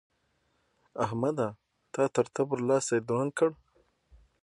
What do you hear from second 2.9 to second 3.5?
دروند کړ.